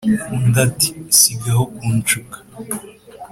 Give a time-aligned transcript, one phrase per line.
[0.35, 2.37] undi ati sigaho kunshuka